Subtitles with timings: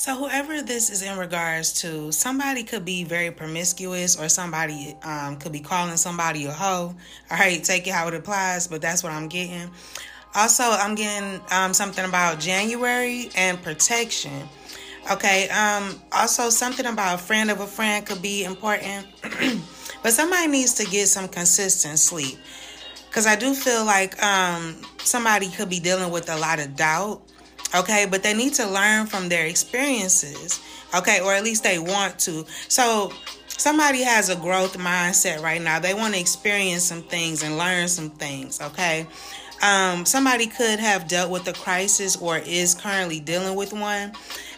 [0.00, 5.36] So, whoever this is in regards to, somebody could be very promiscuous, or somebody um,
[5.36, 6.94] could be calling somebody a hoe.
[7.30, 9.70] All right, take it how it applies, but that's what I'm getting.
[10.34, 14.48] Also, I'm getting um, something about January and protection.
[15.12, 19.06] Okay, um, also something about a friend of a friend could be important,
[20.02, 22.38] but somebody needs to get some consistent sleep.
[23.08, 27.29] Because I do feel like um, somebody could be dealing with a lot of doubt
[27.74, 30.60] okay but they need to learn from their experiences
[30.94, 32.44] okay or at least they want to.
[32.68, 33.12] So
[33.48, 35.78] somebody has a growth mindset right now.
[35.78, 39.06] They want to experience some things and learn some things okay?
[39.62, 44.12] Um, somebody could have dealt with a crisis or is currently dealing with one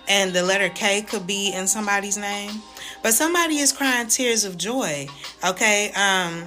[0.09, 2.63] and the letter k could be in somebody's name.
[3.03, 5.09] But somebody is crying tears of joy
[5.45, 5.91] okay?
[5.93, 6.45] Um,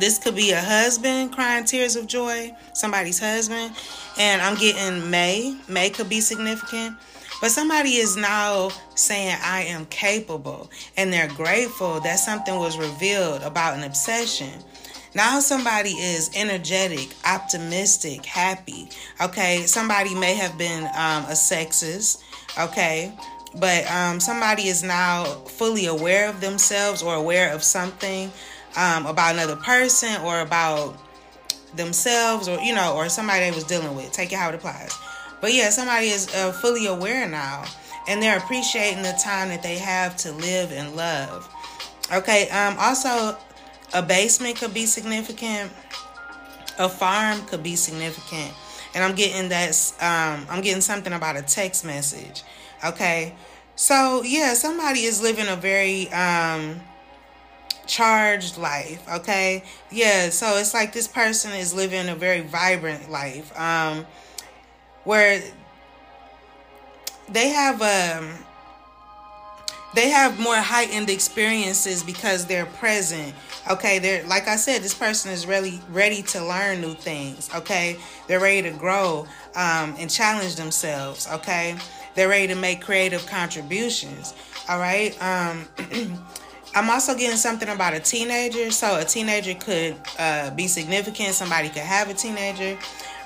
[0.00, 3.74] this could be a husband crying tears of joy somebody's husband
[4.18, 5.56] and I'm getting May.
[5.68, 6.96] May could be significant.
[7.40, 10.70] But somebody is now saying, I am capable.
[10.96, 14.62] And they're grateful that something was revealed about an obsession.
[15.14, 18.88] Now somebody is energetic, optimistic, happy.
[19.20, 19.62] Okay.
[19.66, 22.22] Somebody may have been um, a sexist.
[22.58, 23.12] Okay.
[23.56, 28.32] But um, somebody is now fully aware of themselves or aware of something
[28.76, 30.96] um, about another person or about
[31.76, 34.12] themselves or you know or somebody they was dealing with.
[34.12, 34.96] Take it how it applies.
[35.40, 37.64] But yeah somebody is uh, fully aware now
[38.08, 41.48] and they're appreciating the time that they have to live and love.
[42.12, 43.36] Okay um also
[43.92, 45.70] a basement could be significant.
[46.78, 48.52] A farm could be significant.
[48.94, 52.42] And i'm getting that um i'm getting something about a text message.
[52.84, 53.34] Okay
[53.76, 56.80] so yeah somebody is living a very um
[57.86, 59.64] charged life okay?
[59.90, 64.06] Yeah so it's like this person is living a very vibrant life um
[65.04, 65.42] where
[67.28, 68.30] they have um
[69.94, 73.34] they have more heightened experiences because they're present
[73.70, 73.98] okay?
[73.98, 77.96] They're like i said this person is really ready to learn new things okay?
[78.26, 81.76] They're ready to grow um, and challenge themselves okay?
[82.14, 84.34] They're ready to make creative contributions
[84.68, 85.16] all right?
[85.22, 85.68] Um
[86.74, 88.70] I'm also getting something about a teenager.
[88.72, 91.34] So a teenager could uh, be significant.
[91.34, 92.76] Somebody could have a teenager.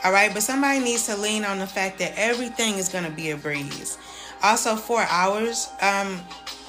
[0.04, 3.10] All right, but somebody needs to lean on the fact that everything is going to
[3.10, 3.98] be a breeze.
[4.42, 6.20] Also, four hours um,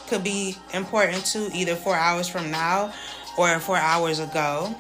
[0.07, 2.91] could be important too, either four hours from now
[3.37, 4.73] or four hours ago.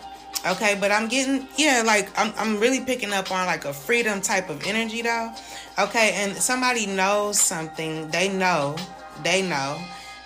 [0.47, 4.21] Okay, but I'm getting, yeah, like I'm, I'm really picking up on like a freedom
[4.21, 5.31] type of energy though.
[5.77, 8.09] Okay, and somebody knows something.
[8.09, 8.77] They know,
[9.21, 9.77] they know,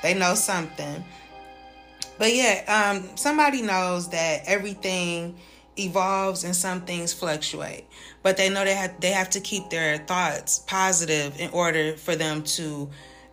[0.02, 1.04] they know something
[2.18, 2.64] but yeah,
[2.96, 5.36] um, somebody knows that everything
[5.78, 7.86] evolves and some things fluctuate,
[8.22, 12.16] but they know they have they have to keep their thoughts positive in order for
[12.16, 12.90] them to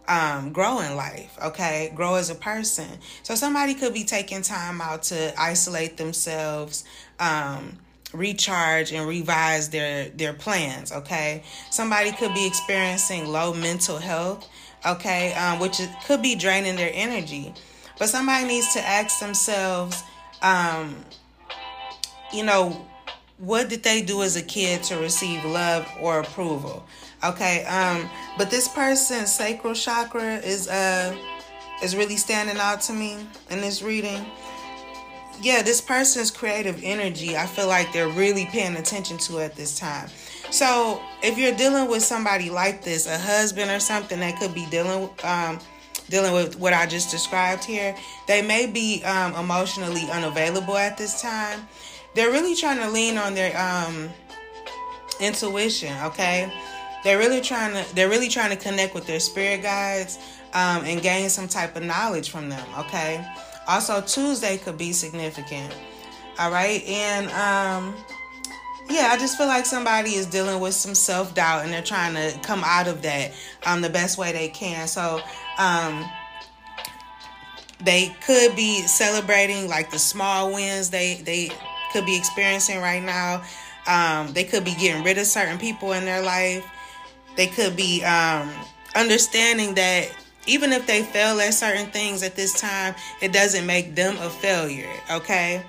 [0.09, 1.39] um, grow in life.
[1.43, 2.89] Okay, grow as a person.
[3.23, 6.85] So somebody could be taking time out to isolate themselves.
[7.19, 7.79] Um,
[8.13, 14.49] recharge and revise their their plans okay somebody could be experiencing low mental health
[14.85, 17.55] okay um, which could be draining their energy
[18.01, 20.03] but somebody needs to ask themselves,
[20.41, 20.97] um,
[22.33, 22.87] you know,
[23.37, 26.85] what did they do as a kid to receive love or approval?
[27.23, 31.15] Okay, um, but this person's sacral chakra is uh
[31.83, 33.19] is really standing out to me
[33.51, 34.25] in this reading.
[35.43, 39.79] Yeah, this person's creative energy, I feel like they're really paying attention to at this
[39.79, 40.09] time.
[40.51, 44.67] So if you're dealing with somebody like this, a husband or something that could be
[44.67, 45.59] dealing um
[46.11, 51.23] dealing with what I just described here, they may be um, emotionally unavailable at this
[51.23, 51.61] time.
[52.15, 54.11] They're really trying to lean on their um,
[55.21, 55.97] intuition.
[56.05, 56.53] Okay,
[57.05, 60.19] they're really trying to they're really trying to connect with their spirit guides
[60.53, 62.67] um, and gain some type of knowledge from them.
[62.79, 63.25] Okay.
[63.69, 65.73] Also, Tuesday could be significant.
[66.39, 67.95] All right, and um,
[68.89, 72.15] yeah, I just feel like somebody is dealing with some self doubt and they're trying
[72.15, 73.33] to come out of that
[73.67, 74.89] um, the best way they can.
[74.89, 75.21] So
[75.59, 76.05] um,
[77.83, 81.51] they could be celebrating like the small wins they they
[81.93, 83.43] could be experiencing right now.
[83.87, 86.65] Um, they could be getting rid of certain people in their life.
[87.37, 88.51] They could be um,
[88.95, 90.11] understanding that
[90.47, 94.31] even if they fail at certain things at this time, it doesn't make them a
[94.31, 94.91] failure.
[95.11, 95.63] Okay.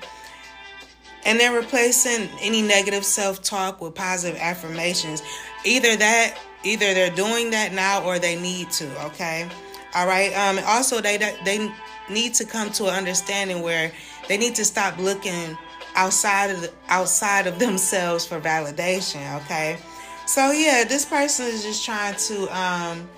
[1.25, 5.21] And they're replacing any negative self talk with positive affirmations.
[5.65, 9.05] Either that, either they're doing that now or they need to.
[9.05, 9.47] Okay.
[9.93, 10.33] All right.
[10.33, 11.71] Um, also, they they
[12.09, 13.91] need to come to an understanding where
[14.27, 15.57] they need to stop looking
[15.95, 19.41] outside of the, outside of themselves for validation.
[19.43, 19.77] Okay.
[20.25, 23.09] So yeah, this person is just trying to um,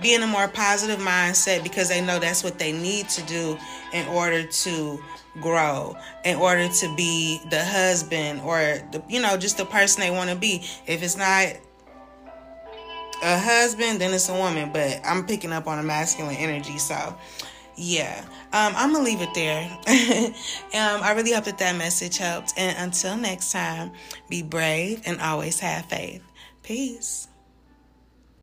[0.00, 3.58] be in a more positive mindset because they know that's what they need to do
[3.92, 5.02] in order to
[5.40, 8.58] grow in order to be the husband or
[8.90, 10.64] the you know just the person they want to be.
[10.86, 11.56] If it's not
[13.22, 17.14] a husband then it's a woman but i'm picking up on a masculine energy so
[17.76, 18.24] yeah.
[18.52, 19.68] Um, i'm gonna leave it there.
[20.72, 23.92] Um, i really hope that that message helped and until next time
[24.28, 26.22] be brave and always have faith.
[26.62, 27.28] Peace